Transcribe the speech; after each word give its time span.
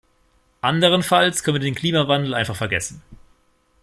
Anderenfalls 0.61 1.43
können 1.43 1.57
wir 1.57 1.59
den 1.59 1.75
Klimawandel 1.75 2.33
einfach 2.33 2.55
vergessen. 2.55 3.03